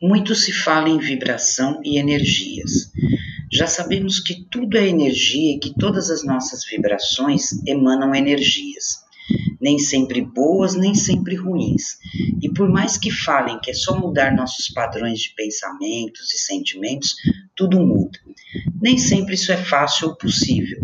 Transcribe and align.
Muito 0.00 0.34
se 0.34 0.52
fala 0.52 0.88
em 0.88 0.98
vibração 0.98 1.80
e 1.84 1.98
energias. 1.98 2.92
Já 3.50 3.66
sabemos 3.66 4.20
que 4.20 4.44
tudo 4.50 4.76
é 4.76 4.86
energia 4.86 5.56
e 5.56 5.58
que 5.58 5.74
todas 5.74 6.10
as 6.10 6.24
nossas 6.24 6.64
vibrações 6.64 7.50
emanam 7.66 8.14
energias, 8.14 9.02
nem 9.60 9.78
sempre 9.78 10.20
boas, 10.20 10.74
nem 10.74 10.94
sempre 10.94 11.34
ruins. 11.34 11.98
E 12.40 12.48
por 12.48 12.68
mais 12.68 12.96
que 12.96 13.10
falem 13.10 13.58
que 13.60 13.70
é 13.72 13.74
só 13.74 13.98
mudar 13.98 14.36
nossos 14.36 14.68
padrões 14.68 15.18
de 15.20 15.34
pensamentos 15.34 16.32
e 16.32 16.38
sentimentos, 16.38 17.16
tudo 17.56 17.80
muda. 17.80 18.18
Nem 18.80 18.98
sempre 18.98 19.34
isso 19.34 19.50
é 19.50 19.56
fácil 19.56 20.08
ou 20.08 20.16
possível. 20.16 20.78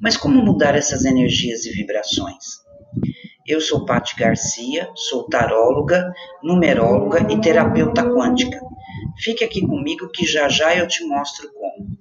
Mas 0.00 0.16
como 0.16 0.42
mudar 0.42 0.74
essas 0.74 1.04
energias 1.04 1.64
e 1.64 1.70
vibrações? 1.70 2.67
Eu 3.48 3.62
sou 3.62 3.86
Patti 3.86 4.14
Garcia, 4.14 4.90
sou 4.94 5.24
taróloga, 5.24 6.12
numeróloga 6.42 7.32
e 7.32 7.40
terapeuta 7.40 8.04
quântica. 8.04 8.60
Fique 9.16 9.42
aqui 9.42 9.66
comigo 9.66 10.10
que 10.10 10.26
já 10.26 10.50
já 10.50 10.76
eu 10.76 10.86
te 10.86 11.02
mostro 11.04 11.50
como. 11.54 11.98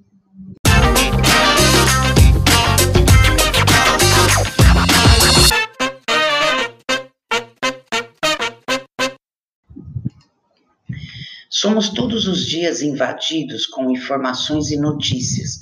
Somos 11.49 11.87
todos 11.87 12.27
os 12.27 12.45
dias 12.45 12.81
invadidos 12.81 13.65
com 13.65 13.89
informações 13.89 14.69
e 14.69 14.75
notícias 14.75 15.59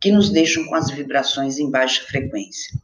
que 0.00 0.12
nos 0.12 0.30
deixam 0.30 0.64
com 0.66 0.76
as 0.76 0.90
vibrações 0.90 1.58
em 1.58 1.68
baixa 1.68 2.04
frequência. 2.04 2.83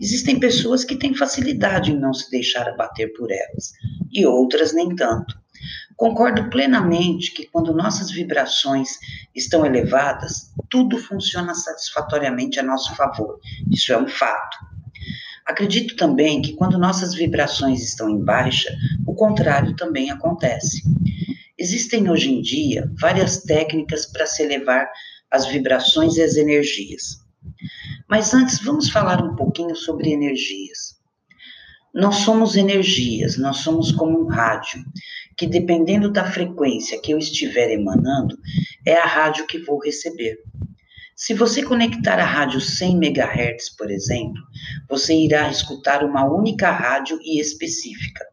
Existem 0.00 0.38
pessoas 0.38 0.84
que 0.84 0.96
têm 0.96 1.14
facilidade 1.14 1.92
em 1.92 1.98
não 1.98 2.12
se 2.12 2.30
deixar 2.30 2.68
abater 2.68 3.12
por 3.12 3.30
elas, 3.30 3.72
e 4.12 4.26
outras 4.26 4.72
nem 4.72 4.94
tanto. 4.94 5.40
Concordo 5.96 6.50
plenamente 6.50 7.32
que 7.32 7.46
quando 7.46 7.72
nossas 7.72 8.10
vibrações 8.10 8.90
estão 9.34 9.64
elevadas, 9.64 10.50
tudo 10.68 10.98
funciona 10.98 11.54
satisfatoriamente 11.54 12.58
a 12.58 12.62
nosso 12.62 12.94
favor. 12.96 13.38
Isso 13.70 13.92
é 13.92 13.98
um 13.98 14.08
fato. 14.08 14.56
Acredito 15.46 15.96
também 15.96 16.42
que 16.42 16.54
quando 16.54 16.78
nossas 16.78 17.14
vibrações 17.14 17.82
estão 17.82 18.08
em 18.10 18.24
baixa, 18.24 18.74
o 19.06 19.14
contrário 19.14 19.76
também 19.76 20.10
acontece. 20.10 20.82
Existem 21.58 22.10
hoje 22.10 22.32
em 22.32 22.40
dia 22.40 22.90
várias 23.00 23.42
técnicas 23.42 24.06
para 24.06 24.26
se 24.26 24.42
elevar 24.42 24.88
as 25.30 25.46
vibrações 25.46 26.16
e 26.16 26.22
as 26.22 26.36
energias. 26.36 27.21
Mas 28.12 28.34
antes, 28.34 28.58
vamos 28.62 28.90
falar 28.90 29.24
um 29.24 29.34
pouquinho 29.34 29.74
sobre 29.74 30.12
energias. 30.12 31.00
Nós 31.94 32.16
somos 32.16 32.56
energias, 32.56 33.38
nós 33.38 33.56
somos 33.56 33.90
como 33.90 34.26
um 34.26 34.28
rádio, 34.28 34.84
que 35.34 35.46
dependendo 35.46 36.12
da 36.12 36.30
frequência 36.30 37.00
que 37.00 37.10
eu 37.10 37.16
estiver 37.16 37.70
emanando, 37.70 38.36
é 38.86 38.98
a 38.98 39.06
rádio 39.06 39.46
que 39.46 39.60
vou 39.60 39.82
receber. 39.82 40.36
Se 41.16 41.32
você 41.32 41.62
conectar 41.62 42.18
a 42.18 42.24
rádio 42.26 42.60
100 42.60 42.96
MHz, 42.96 43.70
por 43.78 43.90
exemplo, 43.90 44.42
você 44.90 45.14
irá 45.14 45.48
escutar 45.48 46.04
uma 46.04 46.30
única 46.30 46.70
rádio 46.70 47.18
e 47.22 47.40
específica. 47.40 48.26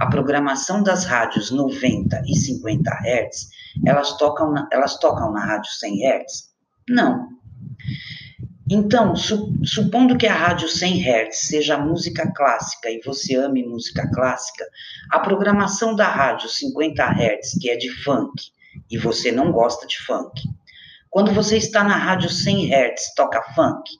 A 0.00 0.06
programação 0.06 0.82
das 0.82 1.04
rádios 1.04 1.52
90 1.52 2.20
e 2.26 2.34
50 2.34 2.90
Hz, 2.90 3.48
elas 3.86 4.18
tocam 4.18 4.50
na, 4.50 4.68
elas 4.72 4.98
tocam 4.98 5.30
na 5.30 5.46
rádio 5.46 5.70
100 5.70 6.04
Hz? 6.04 6.54
Não. 6.90 7.43
Então, 8.70 9.14
su, 9.14 9.52
supondo 9.62 10.16
que 10.16 10.26
a 10.26 10.34
rádio 10.34 10.68
100 10.68 11.02
Hz 11.02 11.36
seja 11.36 11.76
música 11.76 12.32
clássica 12.34 12.90
e 12.90 13.00
você 13.04 13.34
ame 13.36 13.62
música 13.62 14.10
clássica, 14.10 14.64
a 15.10 15.20
programação 15.20 15.94
da 15.94 16.08
rádio 16.08 16.48
50 16.48 17.02
Hz, 17.04 17.58
que 17.60 17.68
é 17.68 17.76
de 17.76 17.90
funk, 18.02 18.32
e 18.90 18.96
você 18.96 19.30
não 19.30 19.52
gosta 19.52 19.86
de 19.86 19.98
funk. 19.98 20.42
Quando 21.10 21.32
você 21.32 21.58
está 21.58 21.84
na 21.84 21.96
rádio 21.96 22.30
100 22.30 22.72
Hz, 22.72 23.14
toca 23.14 23.42
funk? 23.54 23.98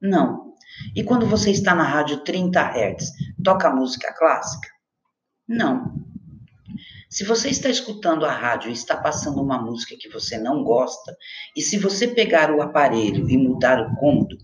Não. 0.00 0.52
E 0.94 1.02
quando 1.02 1.26
você 1.26 1.50
está 1.50 1.74
na 1.74 1.84
rádio 1.84 2.18
30 2.18 2.60
Hz, 2.60 3.12
toca 3.42 3.70
música 3.70 4.12
clássica? 4.12 4.68
Não. 5.48 6.11
Se 7.12 7.24
você 7.24 7.50
está 7.50 7.68
escutando 7.68 8.24
a 8.24 8.32
rádio 8.32 8.70
e 8.70 8.72
está 8.72 8.96
passando 8.96 9.42
uma 9.42 9.60
música 9.60 9.94
que 10.00 10.08
você 10.08 10.38
não 10.38 10.64
gosta, 10.64 11.14
e 11.54 11.60
se 11.60 11.76
você 11.76 12.08
pegar 12.08 12.50
o 12.50 12.62
aparelho 12.62 13.28
e 13.28 13.36
mudar 13.36 13.78
o 13.82 13.94
cômodo 13.96 14.34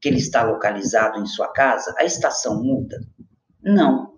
que 0.00 0.08
ele 0.08 0.16
está 0.16 0.42
localizado 0.42 1.20
em 1.20 1.26
sua 1.26 1.52
casa, 1.52 1.94
a 1.98 2.04
estação 2.04 2.64
muda? 2.64 2.98
Não. 3.62 4.14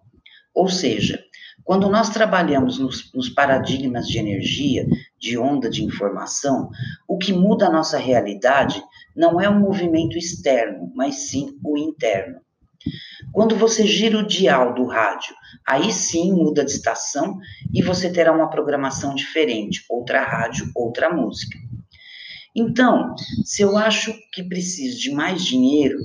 Ou 0.55 0.69
seja, 0.69 1.21
quando 1.65 1.91
nós 1.91 2.09
trabalhamos 2.09 2.79
nos, 2.79 3.13
nos, 3.13 3.29
paradigmas 3.29 4.07
de 4.07 4.21
energia, 4.21 4.87
de 5.19 5.37
onda 5.37 5.69
de 5.69 5.83
informação, 5.83 6.71
o 7.09 7.19
que 7.19 7.33
muda 7.33 7.67
a 7.67 7.73
nossa 7.73 7.99
realidade 7.99 8.81
não 9.17 9.41
é 9.41 9.49
o 9.49 9.59
movimento 9.59 10.17
externo, 10.17 10.93
mas 10.95 11.29
sim 11.29 11.59
o 11.65 11.77
interno. 11.77 12.46
Quando 13.33 13.57
você 13.57 13.87
gira 13.87 14.19
o 14.19 14.27
dial 14.27 14.75
do 14.75 14.87
rádio 14.87 15.35
Aí 15.67 15.93
sim 15.93 16.33
muda 16.33 16.65
de 16.65 16.71
estação 16.71 17.39
e 17.75 17.83
você 17.83 18.09
terá 18.11 18.33
uma 18.33 18.49
programação 18.49 19.15
diferente, 19.15 19.85
outra 19.91 20.23
rádio, 20.23 20.71
outra 20.75 21.13
música. 21.13 21.59
Então, 22.55 23.15
se 23.45 23.63
eu 23.63 23.77
acho 23.77 24.15
que 24.33 24.45
preciso 24.45 24.99
de 24.99 25.11
mais 25.11 25.45
dinheiro, 25.45 25.99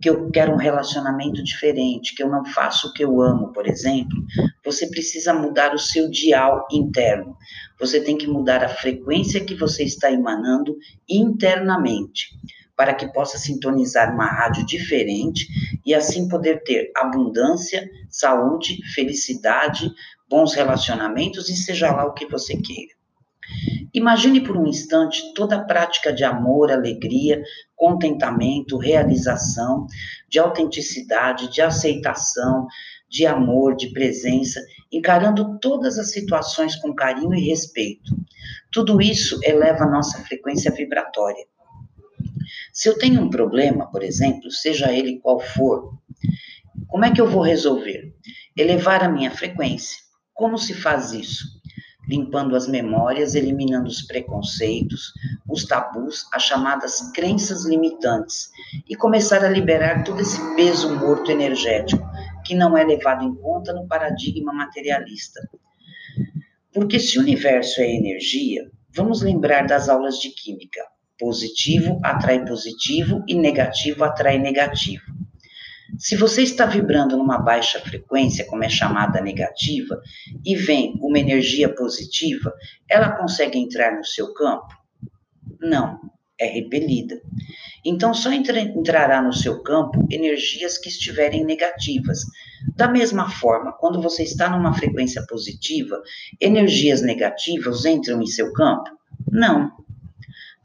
que 0.00 0.08
eu 0.08 0.30
quero 0.30 0.52
um 0.52 0.56
relacionamento 0.56 1.42
diferente, 1.42 2.14
que 2.14 2.22
eu 2.22 2.30
não 2.30 2.44
faço 2.44 2.88
o 2.88 2.92
que 2.92 3.04
eu 3.04 3.20
amo, 3.20 3.52
por 3.52 3.66
exemplo, 3.66 4.16
você 4.64 4.88
precisa 4.88 5.34
mudar 5.34 5.74
o 5.74 5.78
seu 5.78 6.08
dial 6.08 6.66
interno. 6.70 7.36
Você 7.80 8.00
tem 8.00 8.16
que 8.16 8.28
mudar 8.28 8.62
a 8.62 8.68
frequência 8.68 9.44
que 9.44 9.56
você 9.56 9.82
está 9.82 10.10
emanando 10.12 10.76
internamente 11.08 12.28
para 12.78 12.94
que 12.94 13.12
possa 13.12 13.36
sintonizar 13.36 14.14
uma 14.14 14.26
rádio 14.26 14.64
diferente 14.64 15.48
e 15.84 15.92
assim 15.92 16.28
poder 16.28 16.62
ter 16.62 16.92
abundância, 16.96 17.90
saúde, 18.08 18.78
felicidade, 18.94 19.90
bons 20.30 20.54
relacionamentos 20.54 21.48
e 21.48 21.56
seja 21.56 21.90
lá 21.90 22.06
o 22.06 22.14
que 22.14 22.24
você 22.26 22.56
queira. 22.56 22.96
Imagine 23.92 24.42
por 24.42 24.56
um 24.56 24.64
instante 24.64 25.34
toda 25.34 25.56
a 25.56 25.64
prática 25.64 26.12
de 26.12 26.22
amor, 26.22 26.70
alegria, 26.70 27.42
contentamento, 27.74 28.78
realização, 28.78 29.88
de 30.28 30.38
autenticidade, 30.38 31.50
de 31.50 31.60
aceitação, 31.60 32.68
de 33.08 33.26
amor, 33.26 33.74
de 33.74 33.90
presença, 33.92 34.60
encarando 34.92 35.58
todas 35.58 35.98
as 35.98 36.12
situações 36.12 36.76
com 36.76 36.94
carinho 36.94 37.34
e 37.34 37.48
respeito. 37.48 38.14
Tudo 38.70 39.02
isso 39.02 39.40
eleva 39.42 39.82
a 39.82 39.90
nossa 39.90 40.22
frequência 40.22 40.70
vibratória. 40.70 41.44
Se 42.72 42.88
eu 42.88 42.98
tenho 42.98 43.20
um 43.22 43.30
problema, 43.30 43.90
por 43.90 44.02
exemplo, 44.02 44.50
seja 44.50 44.92
ele 44.92 45.18
qual 45.20 45.40
for, 45.40 45.98
como 46.88 47.04
é 47.04 47.12
que 47.12 47.20
eu 47.20 47.28
vou 47.28 47.42
resolver? 47.42 48.14
Elevar 48.56 49.02
a 49.02 49.08
minha 49.08 49.30
frequência. 49.30 49.98
Como 50.32 50.56
se 50.56 50.72
faz 50.72 51.12
isso? 51.12 51.44
Limpando 52.08 52.56
as 52.56 52.66
memórias, 52.66 53.34
eliminando 53.34 53.88
os 53.88 54.02
preconceitos, 54.02 55.12
os 55.48 55.64
tabus, 55.64 56.24
as 56.32 56.44
chamadas 56.44 57.12
crenças 57.12 57.66
limitantes 57.66 58.48
e 58.88 58.96
começar 58.96 59.44
a 59.44 59.50
liberar 59.50 60.04
todo 60.04 60.20
esse 60.20 60.40
peso 60.54 60.96
morto 60.96 61.30
energético 61.30 62.08
que 62.44 62.54
não 62.54 62.76
é 62.76 62.84
levado 62.84 63.24
em 63.24 63.34
conta 63.34 63.74
no 63.74 63.86
paradigma 63.86 64.52
materialista. 64.52 65.40
Porque 66.72 66.98
se 66.98 67.18
o 67.18 67.22
universo 67.22 67.80
é 67.80 67.94
energia, 67.94 68.70
vamos 68.94 69.20
lembrar 69.20 69.66
das 69.66 69.88
aulas 69.88 70.18
de 70.18 70.30
química. 70.30 70.80
Positivo 71.18 71.98
atrai 72.02 72.44
positivo 72.44 73.24
e 73.26 73.34
negativo 73.34 74.04
atrai 74.04 74.38
negativo. 74.38 75.02
Se 75.98 76.14
você 76.14 76.42
está 76.42 76.64
vibrando 76.64 77.16
numa 77.16 77.38
baixa 77.38 77.80
frequência, 77.80 78.44
como 78.44 78.62
é 78.62 78.68
chamada 78.68 79.20
negativa, 79.20 80.00
e 80.44 80.54
vem 80.54 80.94
uma 81.00 81.18
energia 81.18 81.74
positiva, 81.74 82.52
ela 82.88 83.16
consegue 83.16 83.58
entrar 83.58 83.96
no 83.96 84.04
seu 84.04 84.32
campo? 84.32 84.68
Não, 85.60 85.98
é 86.38 86.46
repelida. 86.46 87.20
Então 87.84 88.14
só 88.14 88.30
entra, 88.30 88.60
entrará 88.60 89.20
no 89.20 89.32
seu 89.32 89.62
campo 89.62 90.06
energias 90.10 90.78
que 90.78 90.88
estiverem 90.88 91.44
negativas. 91.44 92.20
Da 92.76 92.86
mesma 92.86 93.28
forma, 93.28 93.72
quando 93.72 94.00
você 94.00 94.22
está 94.22 94.48
numa 94.48 94.74
frequência 94.74 95.24
positiva, 95.26 96.00
energias 96.40 97.02
negativas 97.02 97.84
entram 97.84 98.22
em 98.22 98.26
seu 98.26 98.52
campo? 98.52 98.90
Não 99.32 99.72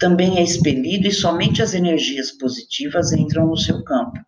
também 0.03 0.37
é 0.37 0.43
expelido 0.43 1.07
e 1.07 1.13
somente 1.13 1.61
as 1.61 1.73
energias 1.73 2.29
positivas 2.29 3.13
entram 3.13 3.47
no 3.47 3.55
seu 3.55 3.81
campo. 3.85 4.19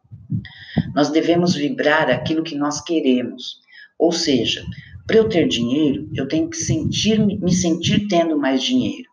Nós 0.95 1.09
devemos 1.09 1.53
vibrar 1.53 2.09
aquilo 2.09 2.43
que 2.43 2.55
nós 2.55 2.79
queremos. 2.79 3.59
Ou 3.99 4.13
seja, 4.13 4.63
para 5.05 5.17
eu 5.17 5.27
ter 5.27 5.49
dinheiro, 5.49 6.09
eu 6.15 6.29
tenho 6.29 6.49
que 6.49 6.55
sentir, 6.55 7.19
me 7.19 7.53
sentir 7.53 8.07
tendo 8.07 8.37
mais 8.37 8.63
dinheiro. 8.63 9.09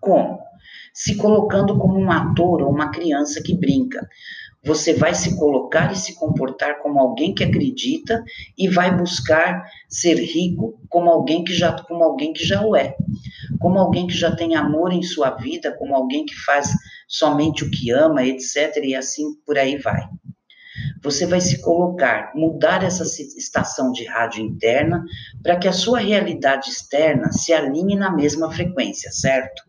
Como? 0.00 0.42
se 0.94 1.16
colocando 1.16 1.76
como 1.76 1.98
um 1.98 2.10
ator 2.10 2.62
ou 2.62 2.70
uma 2.70 2.92
criança 2.92 3.42
que 3.42 3.52
brinca. 3.52 4.08
Você 4.64 4.94
vai 4.94 5.12
se 5.12 5.36
colocar 5.36 5.92
e 5.92 5.96
se 5.96 6.14
comportar 6.14 6.80
como 6.80 7.00
alguém 7.00 7.34
que 7.34 7.42
acredita 7.42 8.22
e 8.56 8.68
vai 8.68 8.96
buscar 8.96 9.62
ser 9.88 10.14
rico 10.14 10.80
como 10.88 11.10
alguém 11.10 11.42
que 11.42 11.52
já 11.52 11.72
como 11.82 12.02
alguém 12.02 12.32
que 12.32 12.46
já 12.46 12.64
o 12.64 12.76
é. 12.76 12.94
Como 13.64 13.78
alguém 13.78 14.06
que 14.06 14.12
já 14.12 14.30
tem 14.30 14.54
amor 14.56 14.92
em 14.92 15.02
sua 15.02 15.30
vida, 15.30 15.72
como 15.72 15.94
alguém 15.94 16.26
que 16.26 16.34
faz 16.34 16.68
somente 17.08 17.64
o 17.64 17.70
que 17.70 17.90
ama, 17.90 18.22
etc, 18.22 18.76
e 18.82 18.94
assim 18.94 19.24
por 19.46 19.56
aí 19.56 19.78
vai. 19.78 20.06
Você 21.02 21.24
vai 21.24 21.40
se 21.40 21.62
colocar, 21.62 22.30
mudar 22.34 22.84
essa 22.84 23.04
estação 23.04 23.90
de 23.90 24.04
rádio 24.04 24.44
interna 24.44 25.02
para 25.42 25.56
que 25.56 25.66
a 25.66 25.72
sua 25.72 26.00
realidade 26.00 26.68
externa 26.68 27.32
se 27.32 27.54
alinhe 27.54 27.96
na 27.96 28.14
mesma 28.14 28.52
frequência, 28.52 29.10
certo? 29.10 29.62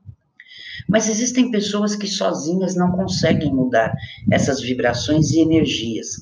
Mas 0.90 1.08
existem 1.08 1.50
pessoas 1.50 1.96
que 1.96 2.06
sozinhas 2.06 2.76
não 2.76 2.92
conseguem 2.92 3.54
mudar 3.54 3.94
essas 4.30 4.60
vibrações 4.60 5.32
e 5.32 5.40
energias, 5.40 6.18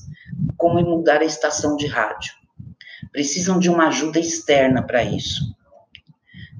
como 0.58 0.80
mudar 0.80 1.22
a 1.22 1.26
estação 1.26 1.76
de 1.76 1.88
rádio. 1.88 2.34
Precisam 3.12 3.58
de 3.58 3.68
uma 3.68 3.88
ajuda 3.88 4.20
externa 4.20 4.84
para 4.86 5.04
isso. 5.04 5.42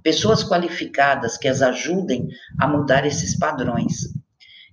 Pessoas 0.04 0.44
qualificadas 0.44 1.38
que 1.38 1.48
as 1.48 1.62
ajudem 1.62 2.28
a 2.60 2.68
mudar 2.68 3.06
esses 3.06 3.38
padrões. 3.38 4.14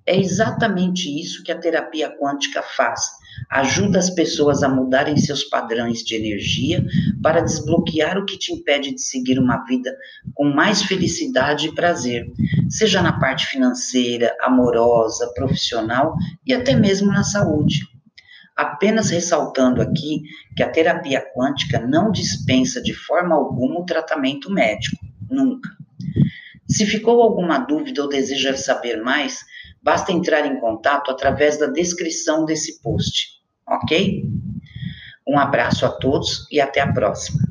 É 0.06 0.18
exatamente 0.18 1.08
isso 1.08 1.44
que 1.44 1.52
a 1.52 1.58
terapia 1.58 2.10
quântica 2.18 2.62
faz. 2.62 3.00
Ajuda 3.48 3.98
as 3.98 4.10
pessoas 4.10 4.62
a 4.62 4.68
mudarem 4.68 5.16
seus 5.16 5.44
padrões 5.44 6.00
de 6.00 6.16
energia 6.16 6.84
para 7.22 7.40
desbloquear 7.40 8.18
o 8.18 8.26
que 8.26 8.36
te 8.36 8.52
impede 8.52 8.92
de 8.92 9.00
seguir 9.00 9.38
uma 9.38 9.64
vida 9.64 9.96
com 10.34 10.44
mais 10.44 10.82
felicidade 10.82 11.68
e 11.68 11.74
prazer, 11.74 12.26
seja 12.68 13.00
na 13.00 13.20
parte 13.20 13.46
financeira, 13.46 14.34
amorosa, 14.40 15.32
profissional 15.34 16.16
e 16.44 16.52
até 16.52 16.74
mesmo 16.74 17.12
na 17.12 17.22
saúde. 17.22 17.80
Apenas 18.56 19.10
ressaltando 19.10 19.80
aqui 19.80 20.22
que 20.56 20.62
a 20.62 20.68
terapia 20.68 21.24
quântica 21.34 21.80
não 21.80 22.10
dispensa 22.10 22.82
de 22.82 22.92
forma 22.92 23.34
alguma 23.34 23.80
o 23.80 23.86
tratamento 23.86 24.50
médico, 24.50 25.09
nunca. 25.30 25.70
Se 26.68 26.86
ficou 26.86 27.22
alguma 27.22 27.58
dúvida 27.58 28.02
ou 28.02 28.08
deseja 28.08 28.56
saber 28.56 29.02
mais, 29.02 29.44
Basta 29.82 30.12
entrar 30.12 30.44
em 30.44 30.60
contato 30.60 31.10
através 31.10 31.58
da 31.58 31.66
descrição 31.66 32.44
desse 32.44 32.82
post, 32.82 33.40
ok? 33.66 34.24
Um 35.26 35.38
abraço 35.38 35.86
a 35.86 35.88
todos 35.88 36.46
e 36.50 36.60
até 36.60 36.80
a 36.80 36.92
próxima. 36.92 37.49